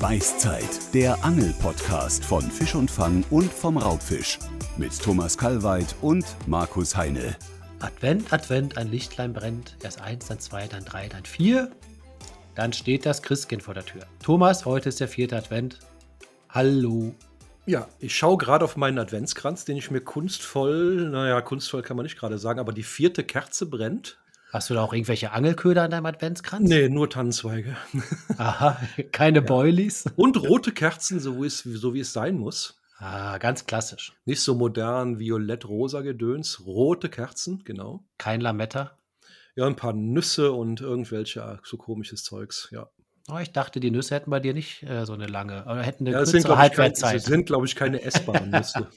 Beißzeit, 0.00 0.94
der 0.94 1.24
Angel-Podcast 1.24 2.24
von 2.24 2.42
Fisch 2.42 2.76
und 2.76 2.88
Fang 2.88 3.24
und 3.30 3.52
vom 3.52 3.76
Raubfisch. 3.76 4.38
Mit 4.76 4.96
Thomas 5.02 5.36
Kalweit 5.36 5.92
und 6.02 6.24
Markus 6.46 6.96
Heine. 6.96 7.36
Advent, 7.80 8.32
Advent, 8.32 8.78
ein 8.78 8.92
Lichtlein 8.92 9.32
brennt. 9.32 9.76
Erst 9.82 10.00
eins, 10.00 10.28
dann 10.28 10.38
zwei, 10.38 10.68
dann 10.68 10.84
drei, 10.84 11.08
dann 11.08 11.24
vier. 11.24 11.72
Dann 12.54 12.72
steht 12.72 13.06
das 13.06 13.22
Christkind 13.22 13.64
vor 13.64 13.74
der 13.74 13.84
Tür. 13.84 14.02
Thomas, 14.22 14.64
heute 14.64 14.88
ist 14.88 15.00
der 15.00 15.08
vierte 15.08 15.36
Advent. 15.36 15.80
Hallo. 16.48 17.12
Ja, 17.66 17.88
ich 17.98 18.16
schaue 18.16 18.38
gerade 18.38 18.64
auf 18.64 18.76
meinen 18.76 19.00
Adventskranz, 19.00 19.64
den 19.64 19.76
ich 19.76 19.90
mir 19.90 20.00
kunstvoll, 20.00 21.10
naja, 21.10 21.40
kunstvoll 21.40 21.82
kann 21.82 21.96
man 21.96 22.04
nicht 22.04 22.18
gerade 22.18 22.38
sagen, 22.38 22.60
aber 22.60 22.72
die 22.72 22.84
vierte 22.84 23.24
Kerze 23.24 23.66
brennt. 23.66 24.16
Hast 24.50 24.70
du 24.70 24.74
da 24.74 24.82
auch 24.82 24.94
irgendwelche 24.94 25.32
Angelköder 25.32 25.82
an 25.82 25.90
deinem 25.90 26.06
Adventskranz? 26.06 26.66
Nee, 26.66 26.88
nur 26.88 27.10
Tannenzweige. 27.10 27.76
Aha, 28.38 28.80
keine 29.12 29.42
Boilies. 29.42 30.06
Und 30.16 30.42
rote 30.42 30.72
Kerzen, 30.72 31.20
so 31.20 31.42
wie 31.42 31.46
es, 31.46 31.58
so 31.58 31.92
wie 31.92 32.00
es 32.00 32.14
sein 32.14 32.38
muss. 32.38 32.80
Ah, 32.98 33.36
ganz 33.38 33.66
klassisch. 33.66 34.14
Nicht 34.24 34.40
so 34.40 34.54
modern, 34.54 35.18
violett-rosa 35.18 36.00
Gedöns. 36.00 36.64
Rote 36.64 37.10
Kerzen, 37.10 37.62
genau. 37.64 38.04
Kein 38.16 38.40
Lametta. 38.40 38.98
Ja, 39.54 39.66
ein 39.66 39.76
paar 39.76 39.92
Nüsse 39.92 40.52
und 40.52 40.80
irgendwelche 40.80 41.44
ah, 41.44 41.60
so 41.62 41.76
komisches 41.76 42.24
Zeugs, 42.24 42.68
ja. 42.72 42.88
Oh, 43.30 43.38
ich 43.38 43.52
dachte, 43.52 43.80
die 43.80 43.90
Nüsse 43.90 44.14
hätten 44.14 44.30
bei 44.30 44.40
dir 44.40 44.54
nicht 44.54 44.82
äh, 44.84 45.04
so 45.04 45.12
eine 45.12 45.26
lange, 45.26 45.64
oder 45.64 45.82
hätten 45.82 46.06
eine 46.06 46.16
Ja, 46.16 46.22
es 46.22 46.30
sind, 46.30 46.44
kürzere 46.44 46.54
glaube 46.54 46.66
ich, 46.66 46.70
kein, 46.70 46.84
Halbwertszeit. 46.84 47.16
es 47.16 47.24
sind, 47.24 47.46
glaub 47.46 47.64
ich, 47.64 47.76
keine 47.76 48.02
essbaren 48.02 48.50
Nüsse. 48.50 48.88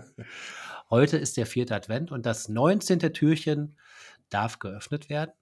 Heute 0.90 1.18
ist 1.18 1.36
der 1.36 1.44
vierte 1.46 1.74
Advent 1.74 2.10
und 2.10 2.24
das 2.24 2.48
19. 2.48 3.00
Türchen 3.12 3.76
darf 4.30 4.58
geöffnet 4.58 5.08
werden. 5.08 5.32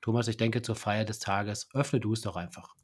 Thomas, 0.00 0.28
ich 0.28 0.36
denke, 0.36 0.62
zur 0.62 0.74
Feier 0.76 1.04
des 1.04 1.18
Tages 1.20 1.68
öffne 1.74 2.00
du 2.00 2.12
es 2.12 2.22
doch 2.22 2.36
einfach. 2.36 2.74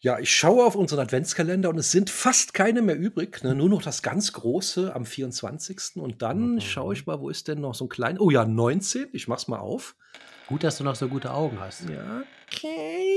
Ja, 0.00 0.18
ich 0.18 0.36
schaue 0.36 0.64
auf 0.66 0.76
unseren 0.76 1.00
Adventskalender 1.00 1.70
und 1.70 1.78
es 1.78 1.90
sind 1.90 2.10
fast 2.10 2.52
keine 2.52 2.82
mehr 2.82 2.98
übrig. 2.98 3.42
Ne? 3.42 3.54
Nur 3.54 3.70
noch 3.70 3.80
das 3.82 4.02
ganz 4.02 4.34
große 4.34 4.94
am 4.94 5.06
24. 5.06 5.96
Und 5.96 6.20
dann 6.20 6.56
Mhm. 6.56 6.60
schaue 6.60 6.92
ich 6.92 7.06
mal, 7.06 7.20
wo 7.20 7.30
ist 7.30 7.48
denn 7.48 7.60
noch 7.62 7.74
so 7.74 7.86
ein 7.86 7.88
kleiner. 7.88 8.20
Oh 8.20 8.30
ja, 8.30 8.44
19. 8.44 9.08
Ich 9.14 9.28
mach's 9.28 9.48
mal 9.48 9.60
auf. 9.60 9.96
Gut, 10.46 10.62
dass 10.62 10.76
du 10.76 10.84
noch 10.84 10.94
so 10.94 11.08
gute 11.08 11.32
Augen 11.32 11.58
hast. 11.58 11.88
Ja, 11.88 12.22
okay. 12.52 13.16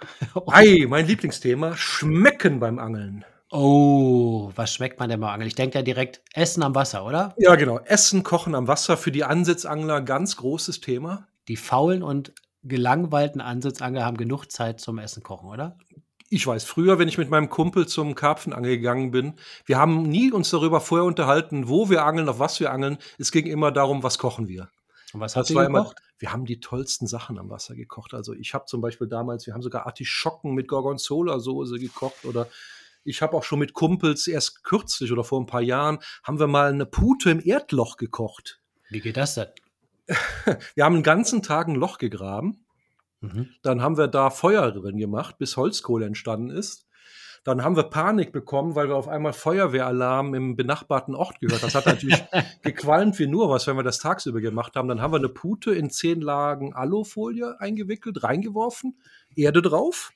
Ei, 0.48 0.86
mein 0.88 1.06
Lieblingsthema: 1.06 1.76
Schmecken 1.76 2.58
beim 2.58 2.80
Angeln. 2.80 3.24
Oh, 3.54 4.50
was 4.56 4.72
schmeckt 4.72 4.98
man 4.98 5.10
denn 5.10 5.20
mal 5.20 5.30
angeln? 5.30 5.46
Ich 5.46 5.54
denke 5.54 5.78
ja 5.78 5.82
direkt 5.82 6.22
Essen 6.32 6.62
am 6.62 6.74
Wasser, 6.74 7.04
oder? 7.04 7.34
Ja, 7.36 7.54
genau. 7.54 7.78
Essen, 7.80 8.22
Kochen 8.22 8.54
am 8.54 8.66
Wasser 8.66 8.96
für 8.96 9.12
die 9.12 9.24
Ansitzangler 9.24 10.00
ganz 10.00 10.38
großes 10.38 10.80
Thema. 10.80 11.28
Die 11.48 11.56
faulen 11.56 12.02
und 12.02 12.32
gelangweilten 12.62 13.42
Ansitzangler 13.42 14.06
haben 14.06 14.16
genug 14.16 14.46
Zeit 14.50 14.80
zum 14.80 14.98
Essen 14.98 15.22
kochen, 15.22 15.50
oder? 15.50 15.76
Ich 16.30 16.46
weiß, 16.46 16.64
früher, 16.64 16.98
wenn 16.98 17.08
ich 17.08 17.18
mit 17.18 17.28
meinem 17.28 17.50
Kumpel 17.50 17.86
zum 17.86 18.14
Karpfenangeln 18.14 18.76
gegangen 18.76 19.10
bin, 19.10 19.34
wir 19.66 19.76
haben 19.76 20.04
nie 20.04 20.32
uns 20.32 20.48
darüber 20.48 20.80
vorher 20.80 21.04
unterhalten, 21.04 21.68
wo 21.68 21.90
wir 21.90 22.06
angeln, 22.06 22.30
auf 22.30 22.38
was 22.38 22.58
wir 22.58 22.72
angeln. 22.72 22.96
Es 23.18 23.32
ging 23.32 23.44
immer 23.44 23.70
darum, 23.70 24.02
was 24.02 24.16
kochen 24.16 24.48
wir. 24.48 24.70
Und 25.12 25.20
was 25.20 25.36
war 25.36 25.66
immer, 25.66 25.80
gekocht? 25.80 25.98
wir 26.20 26.32
haben 26.32 26.46
die 26.46 26.58
tollsten 26.58 27.06
Sachen 27.06 27.38
am 27.38 27.50
Wasser 27.50 27.74
gekocht. 27.74 28.14
Also 28.14 28.32
ich 28.32 28.54
habe 28.54 28.64
zum 28.64 28.80
Beispiel 28.80 29.08
damals, 29.08 29.46
wir 29.46 29.52
haben 29.52 29.60
sogar 29.60 29.84
Artischocken 29.84 30.54
mit 30.54 30.68
Gorgonzola-Soße 30.68 31.78
gekocht 31.78 32.24
oder 32.24 32.48
ich 33.04 33.22
habe 33.22 33.36
auch 33.36 33.42
schon 33.42 33.58
mit 33.58 33.74
Kumpels 33.74 34.26
erst 34.26 34.64
kürzlich 34.64 35.12
oder 35.12 35.24
vor 35.24 35.40
ein 35.40 35.46
paar 35.46 35.60
Jahren 35.60 35.98
haben 36.22 36.38
wir 36.38 36.46
mal 36.46 36.70
eine 36.70 36.86
Pute 36.86 37.30
im 37.30 37.40
Erdloch 37.44 37.96
gekocht. 37.96 38.60
Wie 38.90 39.00
geht 39.00 39.16
das 39.16 39.34
denn? 39.34 39.48
Wir 40.74 40.84
haben 40.84 40.94
einen 40.94 41.02
ganzen 41.02 41.42
Tag 41.42 41.68
ein 41.68 41.74
Loch 41.74 41.98
gegraben. 41.98 42.64
Mhm. 43.20 43.48
Dann 43.62 43.80
haben 43.80 43.96
wir 43.96 44.08
da 44.08 44.30
Feuer 44.30 44.72
drin 44.72 44.98
gemacht, 44.98 45.38
bis 45.38 45.56
Holzkohle 45.56 46.06
entstanden 46.06 46.50
ist. 46.50 46.86
Dann 47.44 47.64
haben 47.64 47.74
wir 47.74 47.84
Panik 47.84 48.30
bekommen, 48.30 48.76
weil 48.76 48.88
wir 48.88 48.94
auf 48.94 49.08
einmal 49.08 49.32
Feuerwehralarm 49.32 50.34
im 50.34 50.54
benachbarten 50.54 51.16
Ort 51.16 51.40
gehört. 51.40 51.62
Das 51.62 51.74
hat 51.74 51.86
natürlich 51.86 52.22
gequalmt 52.62 53.18
wie 53.18 53.26
nur 53.26 53.48
was, 53.48 53.66
wenn 53.66 53.76
wir 53.76 53.82
das 53.82 53.98
tagsüber 53.98 54.40
gemacht 54.40 54.76
haben. 54.76 54.86
Dann 54.88 55.00
haben 55.00 55.12
wir 55.12 55.18
eine 55.18 55.28
Pute 55.28 55.72
in 55.72 55.90
zehn 55.90 56.20
Lagen 56.20 56.72
Alufolie 56.72 57.60
eingewickelt, 57.60 58.22
reingeworfen, 58.22 58.96
Erde 59.34 59.60
drauf. 59.60 60.12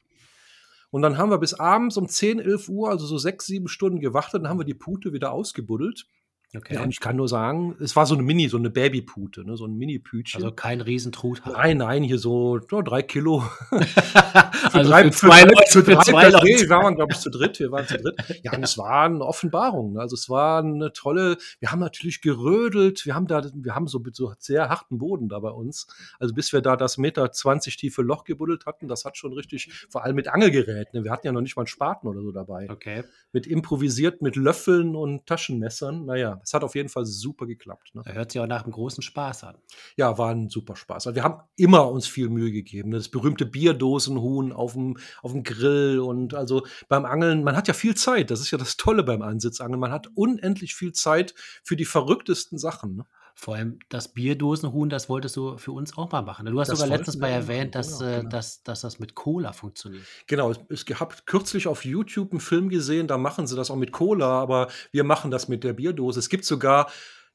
Und 0.91 1.03
dann 1.03 1.19
haben 1.19 1.31
wir 1.31 1.39
bis 1.39 1.55
abends 1.55 1.97
um 1.97 2.09
10, 2.09 2.39
11 2.39 2.69
Uhr, 2.69 2.91
also 2.91 3.07
so 3.07 3.19
sechs, 3.19 3.47
sieben 3.47 3.69
Stunden 3.69 4.01
gewartet. 4.01 4.43
Dann 4.43 4.49
haben 4.49 4.61
wir 4.61 4.65
die 4.65 4.75
Pute 4.75 5.13
wieder 5.13 5.33
ausgebuddelt. 5.33 6.07
Okay. 6.55 6.75
Ja, 6.75 6.83
und 6.83 6.91
ich 6.91 7.01
kann 7.01 7.17
nur 7.17 7.29
sagen, 7.29 7.77
es 7.81 7.97
war 7.97 8.07
so 8.07 8.15
eine 8.15 8.23
Mini, 8.23 8.49
so 8.49 8.57
eine 8.57 8.71
Babypute, 8.71 9.45
ne, 9.45 9.57
so 9.57 9.67
ein 9.67 9.75
Mini-Pütchen. 9.77 10.43
also 10.43 10.55
kein 10.55 10.81
Riesentrut. 10.81 11.43
Nein, 11.45 11.79
nein, 11.79 12.03
hier 12.05 12.19
so 12.19 12.61
oh, 12.71 12.83
drei 12.83 13.03
Kilo. 13.03 13.43
also 14.73 14.91
drei- 14.91 15.05
für 15.05 15.11
zwei 15.11 15.43
drei- 15.43 15.51
Leute, 15.51 15.71
für 15.71 15.85
für 15.85 15.95
drei 15.95 16.03
zwei 16.05 16.21
Personen. 16.31 16.47
Leute. 16.47 16.63
Wir 16.63 16.69
waren, 16.71 16.95
glaube 16.95 17.13
ich, 17.13 17.19
zu 17.19 17.31
dritt. 17.31 17.59
Wir 17.59 17.71
waren 17.73 17.87
zu 17.87 17.99
dritt. 17.99 18.41
Ja, 18.43 18.53
und 18.55 18.63
es 18.63 18.79
war 18.79 19.03
eine 19.07 19.21
Offenbarung. 19.25 19.95
ne? 19.95 20.01
Also 20.01 20.15
es 20.15 20.29
war 20.31 20.61
eine 20.63 20.93
tolle, 20.93 21.37
wir 21.59 21.73
haben 21.73 21.81
natürlich 21.81 22.21
gerödelt, 22.21 23.05
wir 23.07 23.15
haben 23.15 23.27
da, 23.27 23.43
wir 23.55 23.75
haben 23.75 23.89
so, 23.89 24.03
so 24.13 24.33
sehr 24.39 24.69
harten 24.69 24.99
Boden 24.99 25.29
da 25.29 25.41
bei 25.41 25.51
uns. 25.51 25.87
Also 26.21 26.33
bis 26.33 26.53
wir 26.53 26.61
da 26.63 26.77
das 26.77 26.97
Meter 26.97 27.31
20 27.33 27.77
tiefe 27.77 28.03
Loch 28.03 28.25
gebuddelt 28.25 28.67
hatten, 28.67 28.89
das 28.89 29.05
hat 29.05 29.17
schon 29.17 29.33
richtig, 29.33 29.87
vor 29.91 30.05
allem 30.05 30.17
mit 30.17 30.29
Angelgeräten. 30.29 30.99
ne? 31.01 31.05
Wir 31.05 31.11
hatten 31.11 31.27
ja 31.27 31.33
noch 31.33 31.41
nicht 31.43 31.57
mal 31.57 31.63
einen 31.63 31.67
Spaten 31.67 32.07
oder 32.07 32.23
so 32.23 32.33
dabei. 32.33 32.69
Okay. 32.71 33.03
Mit 33.33 33.47
improvisiert, 33.47 34.23
mit 34.23 34.37
Löffeln 34.37 34.95
und 34.97 35.27
Taschenmessern. 35.27 36.07
Naja, 36.07 36.36
es 36.43 36.55
hat 36.55 36.65
auf 36.65 36.75
jeden 36.75 36.89
Fall 36.89 37.07
super 37.07 37.47
geklappt. 37.47 37.95
Ne? 37.95 38.03
Da 38.05 38.13
hört 38.13 38.33
sich 38.33 38.41
auch 38.41 38.47
nach 38.47 38.65
einem 38.65 38.73
großen 38.73 39.03
Spaß 39.03 39.45
an. 39.45 39.57
Ja, 39.97 40.19
war 40.19 40.31
ein 40.31 40.49
super 40.49 40.77
Spaß. 40.77 41.07
Also 41.07 41.15
wir 41.15 41.23
haben 41.23 41.43
immer 41.57 41.91
uns 41.91 42.07
viel 42.07 42.29
Mühe 42.29 42.53
gegeben. 42.53 42.91
ne? 42.91 42.97
Das 42.97 43.09
berühmte 43.09 43.47
Bierdosenhuhn 43.47 44.53
auf 44.53 44.75
dem, 44.75 44.99
auf 45.23 45.33
dem 45.33 45.43
Grill 45.43 46.01
und 46.01 46.35
also 46.35 46.67
beim 46.89 47.05
Angeln, 47.05 47.45
man 47.45 47.57
hat 47.57 47.69
ja 47.69 47.75
viel 47.75 47.95
Zeit. 47.95 48.31
Das 48.31 48.41
ist 48.41 48.51
ja 48.51 48.59
das 48.59 48.77
Tolle 48.77 49.03
beim 49.03 49.23
Ansitzangeln. 49.23 49.81
Man 49.81 49.93
hat 49.93 50.09
unendlich 50.15 50.75
viel 50.75 50.93
Zeit 50.93 51.35
für 51.63 51.77
die 51.77 51.85
verrücktesten 51.85 52.59
Sachen. 52.59 52.97
Ne? 52.97 53.07
Vor 53.39 53.55
allem 53.55 53.79
das 53.91 54.09
Bierdosenhuhn, 54.15 54.89
das 54.89 55.11
wolltest 55.11 55.37
du 55.37 55.59
für 55.59 55.73
uns 55.73 55.97
auch 55.99 56.11
mal 56.11 56.23
machen. 56.23 56.47
Du 56.47 56.59
hast 56.59 56.69
Das 56.69 56.79
sogar 56.79 56.97
letztens 56.97 57.19
mal 57.19 57.29
machen, 57.31 57.43
erwähnt, 57.43 57.75
dass, 57.75 57.99
genau, 57.99 58.11
äh, 58.11 58.17
genau. 58.21 58.31
dass, 58.31 58.63
dass 58.63 58.81
das 58.81 58.99
mit 58.99 59.15
Cola 59.15 59.53
funktioniert. 59.53 60.05
Genau, 60.27 60.51
es- 60.51 60.61
es 60.71 60.87
gehabt 60.87 61.27
kürzlich 61.27 61.69
auf 61.69 61.85
YouTube 61.85 62.31
einen 62.33 62.41
Film 62.41 62.71
gesehen, 62.71 63.07
da 63.09 63.19
machen 63.19 63.47
sie 63.47 63.55
das 63.55 63.71
auch 63.71 63.77
mit 63.77 63.93
Cola, 63.93 64.41
aber 64.41 64.69
wir 64.91 65.05
machen 65.05 65.31
das 65.31 65.49
mit 65.49 65.65
der 65.65 65.75
Bierdose. 65.75 66.19
Es 66.19 66.31
gibt 66.31 66.47
sogar 66.47 66.91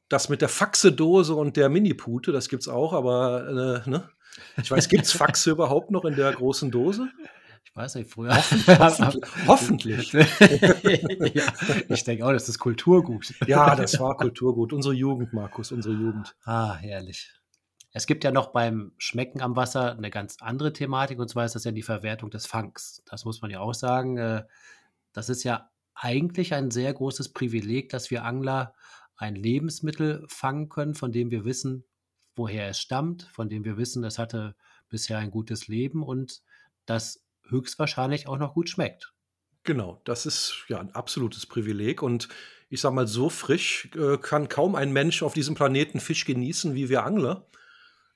das 0.10 0.28
mit 0.28 0.42
der 0.42 0.50
Faxedose 0.50 1.36
und 1.36 1.56
der 1.56 1.70
Minipute, 1.70 2.32
das 2.32 2.50
gibt's 2.50 2.68
auch, 2.68 2.94
aber 2.94 3.84
äh, 3.86 3.90
ne? 3.90 4.10
Ich 4.62 4.72
weiß, 4.72 4.90
gibt's 4.90 5.12
Faxe 5.12 5.52
überhaupt 5.52 5.92
noch 5.92 6.04
in 6.04 6.16
der 6.16 6.32
großen 6.34 6.72
Dose? 6.72 7.10
Ich 7.64 7.76
weiß 7.76 7.96
nicht, 7.96 8.10
früher. 8.12 8.36
Hoffentlich. 9.48 10.12
ja, 10.14 10.24
ich 11.90 12.04
denke 12.04 12.26
auch, 12.26 12.32
das 12.34 12.50
ist 12.50 12.60
Kulturgut. 12.60 13.34
Ja, 13.48 13.76
das 13.76 14.00
war 14.00 14.18
Kulturgut. 14.18 14.74
Unsere 14.74 14.94
Jugend, 14.94 15.32
Markus, 15.34 15.72
unsere 15.72 15.96
Jugend. 15.96 16.36
Ah, 16.44 16.76
herrlich. 16.76 17.32
Es 17.94 18.08
gibt 18.08 18.24
ja 18.24 18.32
noch 18.32 18.48
beim 18.52 18.94
Schmecken 18.98 19.42
am 19.42 19.56
Wasser 19.56 19.98
eine 19.98 20.10
ganz 20.10 20.38
andere 20.42 20.74
Thematik, 20.74 21.20
und 21.20 21.30
zwar 21.30 21.46
ist 21.46 21.56
das 21.56 21.64
ja 21.66 21.72
die 21.72 21.82
Verwertung 21.82 22.30
des 22.30 22.46
Fangs. 22.46 23.04
Das 23.06 23.26
muss 23.26 23.42
man 23.42 23.52
ja 23.52 23.60
auch 23.60 23.74
sagen. 23.74 24.18
äh, 24.18 24.44
Das 25.14 25.30
ist 25.30 25.44
ja 25.44 25.70
eigentlich 25.94 26.54
ein 26.54 26.72
sehr 26.72 26.94
großes 26.94 27.30
Privileg, 27.34 27.90
dass 27.90 28.10
wir 28.12 28.24
Angler 28.26 28.74
ein 29.18 29.36
Lebensmittel 29.36 30.26
fangen 30.28 30.70
können, 30.70 30.96
von 30.96 31.12
dem 31.12 31.32
wir 31.32 31.46
wissen, 31.46 31.86
woher 32.36 32.70
es 32.70 32.80
stammt, 32.80 33.24
von 33.34 33.50
dem 33.50 33.66
wir 33.66 33.78
wissen, 33.78 34.04
es 34.04 34.18
hatte 34.18 34.56
bisher 34.90 35.18
ein 35.20 35.32
gutes 35.32 35.68
Leben 35.68 36.02
und 36.02 36.42
das 36.86 37.22
höchstwahrscheinlich 37.50 38.28
auch 38.28 38.38
noch 38.38 38.54
gut 38.54 38.70
schmeckt. 38.70 39.14
Genau, 39.64 40.02
das 40.06 40.26
ist 40.26 40.66
ja 40.68 40.80
ein 40.80 40.96
absolutes 40.96 41.46
Privileg. 41.46 42.02
Und 42.02 42.30
ich 42.70 42.82
sag 42.82 42.94
mal, 42.94 43.08
so 43.08 43.30
frisch 43.30 43.90
äh, 43.96 44.18
kann 44.18 44.50
kaum 44.50 44.76
ein 44.76 44.92
Mensch 44.92 45.22
auf 45.24 45.34
diesem 45.34 45.56
Planeten 45.56 46.00
Fisch 46.00 46.26
genießen 46.26 46.74
wie 46.74 46.90
wir 46.90 47.04
Angler. 47.04 47.46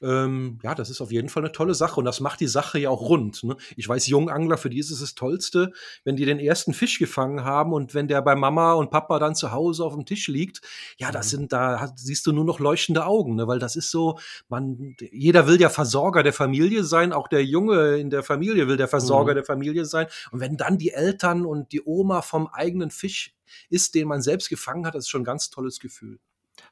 Ähm, 0.02 0.60
ja, 0.64 0.76
das 0.76 0.90
ist 0.90 1.02
auf 1.02 1.12
jeden 1.12 1.30
Fall 1.30 1.44
eine 1.44 1.52
tolle 1.52 1.74
Sache 1.74 2.00
und 2.00 2.06
das 2.06 2.20
macht 2.20 2.40
die 2.40 2.48
Sache 2.48 2.80
ja 2.80 2.90
auch 2.90 3.02
rund. 3.02 3.44
Ne? 3.44 3.56
Ich 3.78 3.88
weiß, 3.88 4.08
Jungangler, 4.08 4.58
für 4.58 4.70
die 4.70 4.80
ist 4.80 4.92
es 4.92 5.00
das 5.00 5.16
Tollste, 5.16 5.72
wenn 6.04 6.16
die 6.16 6.26
den 6.26 6.40
ersten 6.40 6.74
Fisch 6.74 7.00
gefangen 7.00 7.44
haben 7.46 7.72
und 7.74 7.94
wenn 7.94 8.08
der 8.08 8.22
bei 8.22 8.36
Mama 8.36 8.74
und 8.74 8.92
Papa 8.92 9.20
dann 9.20 9.36
zu 9.36 9.52
Hause 9.52 9.84
auf 9.86 9.94
dem 9.94 10.06
Tisch 10.06 10.28
liegt, 10.28 10.62
ja, 10.98 11.12
das 11.12 11.28
Mhm. 11.28 11.30
sind, 11.38 11.54
da 11.54 11.80
hat- 11.80 11.98
siehst 12.00 12.26
du 12.28 12.32
nur 12.34 12.44
noch 12.46 12.60
leuchtende 12.60 13.06
Augen, 13.06 13.36
ne? 13.36 13.48
weil 13.48 13.60
das 13.60 13.76
ist 13.76 13.90
so, 13.92 14.20
man, 14.50 14.96
jeder 15.12 15.48
will 15.48 15.60
ja 15.60 15.70
Versorger 15.70 16.24
der 16.24 16.34
Familie 16.34 16.84
sein, 16.84 17.14
auch 17.14 17.28
der 17.28 17.46
Junge 17.46 17.96
in 17.98 18.10
der 18.10 18.24
Familie 18.24 18.68
will 18.68 18.78
der 18.78 18.88
Versorger 18.88 19.32
Mhm. 19.32 19.36
der 19.36 19.46
Familie 19.46 19.86
sein. 19.86 20.08
Und 20.32 20.40
wenn 20.42 20.58
dann 20.58 20.78
die 20.78 20.92
Eltern 20.92 21.46
und 21.46 21.72
die 21.72 21.82
Oma 21.84 22.22
vom 22.22 22.48
eigenen 22.48 22.92
Fisch 22.92 23.34
isst, 23.70 23.96
den 23.96 24.08
man 24.08 24.22
selbst 24.22 24.50
gefangen 24.50 24.86
hat, 24.86 24.96
das 24.96 25.06
ist 25.06 25.10
schon 25.10 25.22
ein 25.22 25.26
ganz 25.26 25.50
tolles 25.50 25.80
Gefühl. 25.80 26.20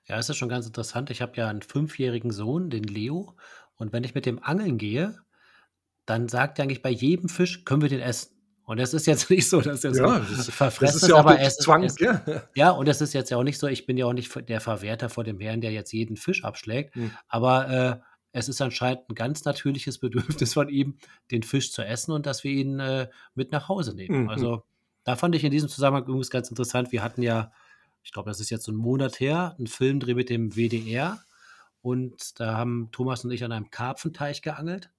Ja, 0.07 0.17
es 0.17 0.29
ist 0.29 0.37
schon 0.37 0.49
ganz 0.49 0.65
interessant. 0.65 1.09
Ich 1.09 1.21
habe 1.21 1.35
ja 1.37 1.47
einen 1.47 1.61
fünfjährigen 1.61 2.31
Sohn, 2.31 2.69
den 2.69 2.83
Leo. 2.83 3.35
Und 3.75 3.93
wenn 3.93 4.03
ich 4.03 4.15
mit 4.15 4.25
dem 4.25 4.43
Angeln 4.43 4.77
gehe, 4.77 5.17
dann 6.05 6.27
sagt 6.27 6.59
er 6.59 6.63
eigentlich 6.63 6.81
bei 6.81 6.89
jedem 6.89 7.29
Fisch, 7.29 7.63
können 7.65 7.81
wir 7.81 7.89
den 7.89 8.01
essen. 8.01 8.31
Und 8.65 8.79
es 8.79 8.93
ist 8.93 9.07
jetzt 9.07 9.29
nicht 9.29 9.49
so, 9.49 9.61
dass 9.61 9.83
er 9.83 9.93
so 9.93 10.03
Ja, 10.05 10.19
das 10.19 10.31
ist- 10.31 10.51
verfressen 10.51 10.93
das 10.95 11.03
ist 11.03 11.09
ja 11.09 11.15
auch 11.15 11.19
aber 11.19 11.35
durch 11.35 11.47
es 11.47 11.57
ist, 11.57 11.63
Zwang, 11.63 11.83
es, 11.83 11.99
ja. 11.99 12.21
ja, 12.55 12.69
und 12.71 12.87
es 12.87 13.01
ist 13.01 13.13
jetzt 13.13 13.29
ja 13.29 13.37
auch 13.37 13.43
nicht 13.43 13.57
so, 13.59 13.67
ich 13.67 13.85
bin 13.85 13.97
ja 13.97 14.05
auch 14.05 14.13
nicht 14.13 14.49
der 14.49 14.61
Verwerter 14.61 15.09
vor 15.09 15.23
dem 15.23 15.39
Herrn, 15.39 15.61
der 15.61 15.71
jetzt 15.71 15.91
jeden 15.93 16.17
Fisch 16.17 16.43
abschlägt. 16.43 16.95
Hm. 16.95 17.11
Aber 17.27 17.69
äh, 17.69 17.99
es 18.33 18.49
ist 18.49 18.61
anscheinend 18.61 19.09
ein 19.09 19.15
ganz 19.15 19.45
natürliches 19.45 19.97
Bedürfnis 19.99 20.53
von 20.53 20.67
ihm, 20.69 20.97
den 21.31 21.43
Fisch 21.43 21.71
zu 21.71 21.81
essen 21.83 22.11
und 22.11 22.25
dass 22.25 22.43
wir 22.43 22.51
ihn 22.51 22.79
äh, 22.79 23.07
mit 23.35 23.51
nach 23.51 23.69
Hause 23.69 23.95
nehmen. 23.95 24.23
Mhm. 24.23 24.29
Also 24.29 24.63
da 25.03 25.15
fand 25.15 25.35
ich 25.35 25.43
in 25.43 25.51
diesem 25.51 25.69
Zusammenhang 25.69 26.05
übrigens 26.05 26.29
ganz 26.29 26.49
interessant. 26.49 26.91
Wir 26.91 27.03
hatten 27.03 27.21
ja, 27.21 27.51
ich 28.03 28.11
glaube, 28.11 28.29
das 28.29 28.39
ist 28.39 28.49
jetzt 28.49 28.65
so 28.65 28.71
ein 28.71 28.77
Monat 28.77 29.19
her, 29.19 29.55
einen 29.57 29.67
Filmdreh 29.67 30.13
mit 30.13 30.29
dem 30.29 30.55
WDR 30.55 31.23
und 31.81 32.39
da 32.39 32.57
haben 32.57 32.89
Thomas 32.91 33.25
und 33.25 33.31
ich 33.31 33.43
an 33.43 33.51
einem 33.51 33.69
Karpfenteich 33.69 34.41
geangelt. 34.41 34.89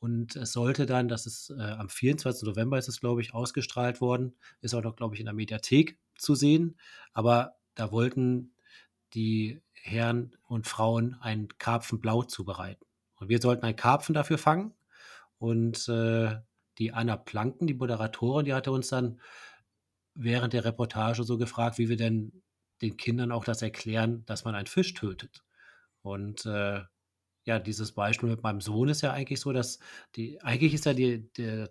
Und 0.00 0.34
es 0.34 0.52
sollte 0.52 0.84
dann, 0.84 1.06
das 1.06 1.26
ist 1.26 1.50
äh, 1.50 1.62
am 1.62 1.88
24. 1.88 2.42
November 2.48 2.76
ist 2.76 2.88
es, 2.88 2.98
glaube 2.98 3.20
ich, 3.20 3.34
ausgestrahlt 3.34 4.00
worden, 4.00 4.34
ist 4.60 4.74
auch 4.74 4.82
noch, 4.82 4.96
glaube 4.96 5.14
ich, 5.14 5.20
in 5.20 5.26
der 5.26 5.34
Mediathek 5.34 5.96
zu 6.16 6.34
sehen. 6.34 6.76
Aber 7.12 7.54
da 7.76 7.92
wollten 7.92 8.52
die 9.14 9.62
Herren 9.72 10.34
und 10.48 10.66
Frauen 10.66 11.14
einen 11.20 11.46
Karpfenblau 11.56 12.24
zubereiten. 12.24 12.84
Und 13.14 13.28
wir 13.28 13.40
sollten 13.40 13.64
einen 13.64 13.76
Karpfen 13.76 14.12
dafür 14.12 14.38
fangen. 14.38 14.74
Und 15.38 15.88
äh, 15.88 16.36
die 16.78 16.92
Anna 16.92 17.16
Planken, 17.16 17.68
die 17.68 17.74
Moderatorin, 17.74 18.44
die 18.44 18.54
hatte 18.54 18.72
uns 18.72 18.88
dann 18.88 19.20
während 20.14 20.52
der 20.52 20.64
Reportage 20.64 21.24
so 21.24 21.38
gefragt, 21.38 21.78
wie 21.78 21.88
wir 21.88 21.96
denn 21.96 22.42
den 22.82 22.96
Kindern 22.96 23.32
auch 23.32 23.44
das 23.44 23.62
erklären, 23.62 24.24
dass 24.26 24.44
man 24.44 24.54
einen 24.54 24.66
Fisch 24.66 24.94
tötet. 24.94 25.44
Und 26.02 26.46
äh, 26.46 26.82
ja, 27.44 27.58
dieses 27.58 27.92
Beispiel 27.92 28.28
mit 28.28 28.42
meinem 28.42 28.60
Sohn 28.60 28.88
ist 28.88 29.02
ja 29.02 29.12
eigentlich 29.12 29.40
so, 29.40 29.52
dass 29.52 29.78
die, 30.16 30.40
eigentlich 30.42 30.74
ist 30.74 30.86
ja 30.86 30.94
die, 30.94 31.32
der, 31.32 31.70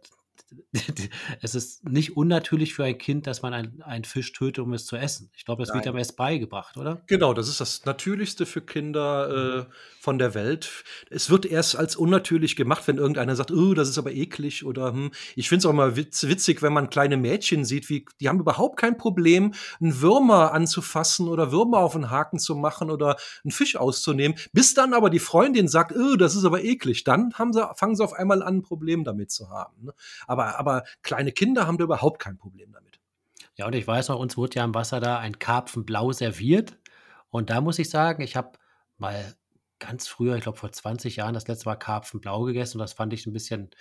es 1.41 1.55
ist 1.55 1.87
nicht 1.87 2.17
unnatürlich 2.17 2.73
für 2.73 2.83
ein 2.83 2.97
Kind, 2.97 3.27
dass 3.27 3.41
man 3.41 3.53
ein, 3.53 3.81
einen 3.81 4.03
Fisch 4.03 4.31
tötet, 4.33 4.59
um 4.59 4.73
es 4.73 4.85
zu 4.85 4.95
essen. 4.95 5.29
Ich 5.35 5.45
glaube, 5.45 5.61
das 5.61 5.69
wird 5.69 5.85
Nein. 5.85 5.89
einem 5.89 5.97
erst 5.99 6.17
beigebracht, 6.17 6.77
oder? 6.77 7.01
Genau, 7.07 7.33
das 7.33 7.47
ist 7.47 7.59
das 7.59 7.85
Natürlichste 7.85 8.45
für 8.45 8.61
Kinder 8.61 9.67
äh, 9.67 9.73
von 9.99 10.17
der 10.17 10.33
Welt. 10.33 10.83
Es 11.09 11.29
wird 11.29 11.45
erst 11.45 11.75
als 11.75 11.95
unnatürlich 11.95 12.55
gemacht, 12.55 12.87
wenn 12.87 12.97
irgendeiner 12.97 13.35
sagt, 13.35 13.51
oh, 13.51 13.73
das 13.73 13.89
ist 13.89 13.97
aber 13.97 14.11
eklig 14.11 14.65
oder 14.65 14.93
hm. 14.93 15.11
Ich 15.35 15.49
finde 15.49 15.59
es 15.59 15.65
auch 15.65 15.73
mal 15.73 15.95
witz, 15.95 16.23
witzig, 16.23 16.61
wenn 16.61 16.73
man 16.73 16.89
kleine 16.89 17.17
Mädchen 17.17 17.65
sieht, 17.65 17.89
wie 17.89 18.05
die 18.19 18.29
haben 18.29 18.39
überhaupt 18.39 18.77
kein 18.77 18.97
Problem, 18.97 19.53
einen 19.79 20.01
Würmer 20.01 20.53
anzufassen 20.53 21.27
oder 21.27 21.51
Würmer 21.51 21.79
auf 21.79 21.93
den 21.93 22.09
Haken 22.09 22.39
zu 22.39 22.55
machen 22.55 22.89
oder 22.89 23.17
einen 23.43 23.51
Fisch 23.51 23.75
auszunehmen. 23.75 24.37
Bis 24.53 24.73
dann 24.73 24.93
aber 24.93 25.09
die 25.09 25.19
Freundin 25.19 25.67
sagt, 25.67 25.95
oh, 25.95 26.15
das 26.15 26.35
ist 26.35 26.45
aber 26.45 26.63
eklig. 26.63 27.03
Dann 27.03 27.33
haben 27.35 27.53
sie, 27.53 27.67
fangen 27.75 27.95
sie 27.95 28.03
auf 28.03 28.13
einmal 28.13 28.41
an, 28.41 28.57
ein 28.57 28.61
Problem 28.61 29.03
damit 29.03 29.31
zu 29.31 29.49
haben. 29.49 29.85
Ne? 29.85 29.93
Aber, 30.31 30.57
aber 30.57 30.85
kleine 31.01 31.33
Kinder 31.33 31.67
haben 31.67 31.77
da 31.77 31.83
überhaupt 31.83 32.21
kein 32.21 32.37
Problem 32.37 32.71
damit. 32.71 33.01
Ja, 33.57 33.67
und 33.67 33.75
ich 33.75 33.85
weiß 33.85 34.07
noch, 34.07 34.17
uns 34.17 34.37
wurde 34.37 34.55
ja 34.55 34.63
im 34.63 34.73
Wasser 34.73 35.01
da 35.01 35.19
ein 35.19 35.39
Karpfenblau 35.39 36.13
serviert. 36.13 36.79
Und 37.29 37.49
da 37.49 37.59
muss 37.59 37.79
ich 37.79 37.89
sagen, 37.89 38.21
ich 38.23 38.37
habe 38.37 38.57
mal 38.97 39.35
ganz 39.79 40.07
früher, 40.07 40.37
ich 40.37 40.43
glaube 40.43 40.57
vor 40.57 40.71
20 40.71 41.17
Jahren, 41.17 41.33
das 41.33 41.49
letzte 41.49 41.65
Mal 41.67 41.75
Karpfenblau 41.75 42.43
gegessen 42.43 42.77
und 42.77 42.79
das 42.79 42.93
fand 42.93 43.11
ich 43.11 43.27
ein 43.27 43.33
bisschen 43.33 43.71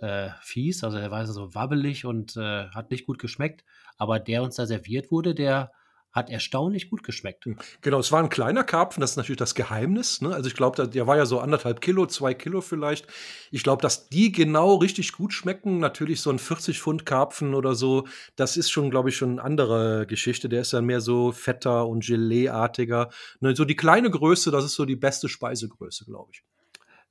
äh, 0.00 0.28
fies. 0.40 0.84
Also 0.84 0.98
der 0.98 1.10
war 1.10 1.26
so 1.26 1.52
wabbelig 1.52 2.04
und 2.04 2.36
äh, 2.36 2.68
hat 2.68 2.92
nicht 2.92 3.04
gut 3.04 3.18
geschmeckt. 3.18 3.64
Aber 3.96 4.20
der 4.20 4.44
uns 4.44 4.54
da 4.54 4.66
serviert 4.66 5.10
wurde, 5.10 5.34
der 5.34 5.72
hat 6.12 6.30
erstaunlich 6.30 6.90
gut 6.90 7.02
geschmeckt. 7.02 7.46
Genau, 7.82 7.98
es 7.98 8.10
war 8.10 8.22
ein 8.22 8.30
kleiner 8.30 8.64
Karpfen, 8.64 9.00
das 9.00 9.12
ist 9.12 9.16
natürlich 9.16 9.38
das 9.38 9.54
Geheimnis. 9.54 10.20
Ne? 10.20 10.34
Also 10.34 10.48
ich 10.48 10.54
glaube, 10.54 10.88
der 10.88 11.06
war 11.06 11.16
ja 11.16 11.26
so 11.26 11.38
anderthalb 11.40 11.80
Kilo, 11.80 12.06
zwei 12.06 12.34
Kilo 12.34 12.60
vielleicht. 12.60 13.06
Ich 13.50 13.62
glaube, 13.62 13.82
dass 13.82 14.08
die 14.08 14.32
genau 14.32 14.76
richtig 14.76 15.12
gut 15.12 15.32
schmecken. 15.32 15.78
Natürlich 15.78 16.20
so 16.20 16.30
ein 16.30 16.38
40 16.38 16.80
Pfund 16.80 17.04
Karpfen 17.06 17.54
oder 17.54 17.74
so, 17.74 18.06
das 18.36 18.56
ist 18.56 18.70
schon, 18.70 18.90
glaube 18.90 19.10
ich, 19.10 19.16
schon 19.16 19.32
eine 19.32 19.42
andere 19.42 20.06
Geschichte. 20.06 20.48
Der 20.48 20.62
ist 20.62 20.72
dann 20.72 20.86
mehr 20.86 21.00
so 21.00 21.30
fetter 21.30 21.86
und 21.86 22.04
Gelee-artiger. 22.04 23.10
Ne? 23.40 23.54
So 23.54 23.64
die 23.64 23.76
kleine 23.76 24.10
Größe, 24.10 24.50
das 24.50 24.64
ist 24.64 24.74
so 24.74 24.86
die 24.86 24.96
beste 24.96 25.28
Speisegröße, 25.28 26.06
glaube 26.06 26.30
ich. 26.32 26.42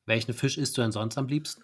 Welchen 0.05 0.33
Fisch 0.33 0.57
isst 0.57 0.77
du 0.77 0.81
denn 0.81 0.91
sonst 0.91 1.17
am 1.17 1.27
liebsten? 1.27 1.63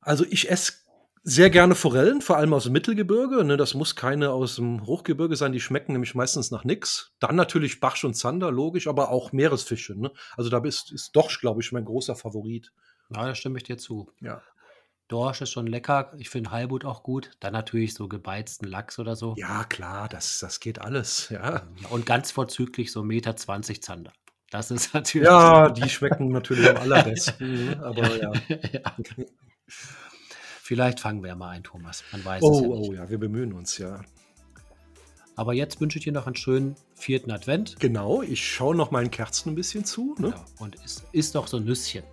Also 0.00 0.24
ich 0.28 0.50
esse 0.50 0.72
sehr 1.22 1.50
gerne 1.50 1.74
Forellen, 1.74 2.22
vor 2.22 2.36
allem 2.36 2.54
aus 2.54 2.64
dem 2.64 2.72
Mittelgebirge. 2.72 3.44
Ne, 3.44 3.56
das 3.56 3.74
muss 3.74 3.94
keine 3.96 4.30
aus 4.30 4.56
dem 4.56 4.86
Hochgebirge 4.86 5.36
sein, 5.36 5.52
die 5.52 5.60
schmecken 5.60 5.92
nämlich 5.92 6.14
meistens 6.14 6.50
nach 6.50 6.64
nix. 6.64 7.12
Dann 7.20 7.36
natürlich 7.36 7.80
Barsch 7.80 8.04
und 8.04 8.14
Zander, 8.14 8.50
logisch, 8.50 8.86
aber 8.86 9.10
auch 9.10 9.32
Meeresfische. 9.32 10.00
Ne? 10.00 10.10
Also 10.36 10.50
da 10.50 10.58
ist, 10.64 10.92
ist 10.92 11.14
Dorsch, 11.14 11.40
glaube 11.40 11.60
ich, 11.60 11.72
mein 11.72 11.84
großer 11.84 12.16
Favorit. 12.16 12.72
Ja, 13.14 13.26
da 13.26 13.34
stimme 13.34 13.58
ich 13.58 13.64
dir 13.64 13.76
zu. 13.76 14.10
Ja. 14.20 14.42
Dorsch 15.08 15.40
ist 15.40 15.50
schon 15.50 15.66
lecker. 15.66 16.12
Ich 16.18 16.30
finde 16.30 16.52
Halbut 16.52 16.84
auch 16.84 17.02
gut. 17.02 17.32
Dann 17.40 17.52
natürlich 17.52 17.94
so 17.94 18.06
gebeizten 18.06 18.66
Lachs 18.66 18.98
oder 18.98 19.16
so. 19.16 19.34
Ja, 19.36 19.64
klar, 19.64 20.08
das, 20.08 20.38
das 20.38 20.60
geht 20.60 20.80
alles. 20.80 21.28
Ja. 21.30 21.66
Und 21.90 22.06
ganz 22.06 22.30
vorzüglich 22.30 22.92
so 22.92 23.02
Meter 23.02 23.34
20 23.34 23.82
Zander. 23.82 24.12
Das 24.50 24.70
ist 24.70 24.94
natürlich. 24.94 25.26
Ja, 25.26 25.68
die 25.70 25.88
schmecken 25.88 26.28
natürlich 26.28 26.70
am 26.70 26.76
allerbesten. 26.76 27.80
aber 27.82 28.16
ja. 28.22 28.32
ja. 28.72 28.94
Vielleicht 30.70 31.00
fangen 31.00 31.24
wir 31.24 31.34
mal 31.34 31.48
ein, 31.48 31.64
Thomas. 31.64 32.04
Man 32.12 32.24
weiß 32.24 32.44
oh, 32.44 32.52
es 32.52 32.60
ja 32.60 32.68
nicht. 32.68 32.90
Oh 32.90 32.92
ja, 32.92 33.10
wir 33.10 33.18
bemühen 33.18 33.52
uns, 33.54 33.76
ja. 33.78 34.02
Aber 35.34 35.52
jetzt 35.52 35.80
wünsche 35.80 35.98
ich 35.98 36.04
dir 36.04 36.12
noch 36.12 36.26
einen 36.28 36.36
schönen 36.36 36.76
vierten 36.94 37.32
Advent. 37.32 37.80
Genau, 37.80 38.22
ich 38.22 38.48
schaue 38.48 38.76
noch 38.76 38.92
meinen 38.92 39.10
Kerzen 39.10 39.48
ein 39.48 39.54
bisschen 39.56 39.84
zu. 39.84 40.14
Ne? 40.20 40.28
Ja, 40.28 40.44
und 40.60 40.76
isst, 40.76 41.02
isst 41.10 41.34
doch 41.34 41.48
so 41.48 41.56
ein 41.56 41.64
Nüsschen. 41.64 42.04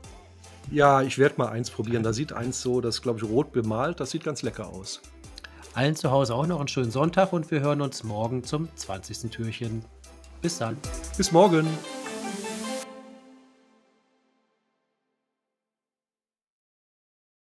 Ja, 0.71 1.03
ich 1.03 1.19
werde 1.19 1.35
mal 1.37 1.49
eins 1.49 1.69
probieren. 1.69 2.01
Da 2.01 2.13
sieht 2.13 2.33
eins 2.33 2.59
so, 2.59 2.81
das 2.81 3.03
glaube 3.03 3.19
ich 3.19 3.29
rot 3.29 3.51
bemalt, 3.51 3.99
das 3.99 4.09
sieht 4.09 4.23
ganz 4.23 4.41
lecker 4.41 4.69
aus. 4.69 5.03
Allen 5.75 5.95
zu 5.95 6.09
Hause 6.09 6.33
auch 6.33 6.47
noch 6.47 6.57
einen 6.57 6.67
schönen 6.67 6.89
Sonntag 6.89 7.33
und 7.33 7.51
wir 7.51 7.59
hören 7.59 7.81
uns 7.81 8.03
morgen 8.03 8.43
zum 8.43 8.69
20. 8.75 9.29
Türchen. 9.29 9.85
Bis 10.41 10.57
dann. 10.57 10.77
Bis 11.15 11.31
morgen. 11.31 11.67